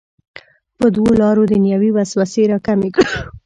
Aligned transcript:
په 0.77 0.85
دوو 0.95 1.09
لارو 1.21 1.49
دنیوي 1.53 1.89
وسوسې 1.93 2.43
راکمې 2.51 2.89
کړو. 2.95 3.13